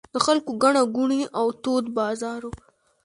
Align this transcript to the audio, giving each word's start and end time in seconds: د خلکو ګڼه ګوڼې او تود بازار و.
د 0.13 0.15
خلکو 0.25 0.51
ګڼه 0.63 0.81
ګوڼې 0.95 1.21
او 1.39 1.47
تود 1.63 1.85
بازار 1.97 2.41
و. 2.47 2.51